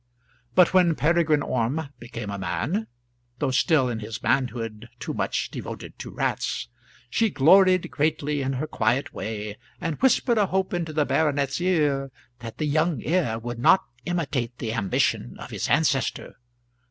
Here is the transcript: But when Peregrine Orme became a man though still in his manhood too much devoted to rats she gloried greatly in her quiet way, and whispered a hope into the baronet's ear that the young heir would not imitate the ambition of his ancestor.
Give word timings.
But 0.55 0.73
when 0.73 0.95
Peregrine 0.95 1.43
Orme 1.43 1.89
became 1.99 2.31
a 2.31 2.39
man 2.39 2.87
though 3.37 3.51
still 3.51 3.87
in 3.87 3.99
his 3.99 4.23
manhood 4.23 4.89
too 4.99 5.13
much 5.13 5.51
devoted 5.51 5.99
to 5.99 6.09
rats 6.09 6.69
she 7.07 7.29
gloried 7.29 7.91
greatly 7.91 8.41
in 8.41 8.53
her 8.53 8.65
quiet 8.65 9.13
way, 9.13 9.59
and 9.79 10.01
whispered 10.01 10.39
a 10.39 10.47
hope 10.47 10.73
into 10.73 10.91
the 10.91 11.05
baronet's 11.05 11.61
ear 11.61 12.09
that 12.39 12.57
the 12.57 12.65
young 12.65 13.03
heir 13.03 13.37
would 13.37 13.59
not 13.59 13.83
imitate 14.05 14.57
the 14.57 14.73
ambition 14.73 15.37
of 15.37 15.51
his 15.51 15.69
ancestor. 15.69 16.35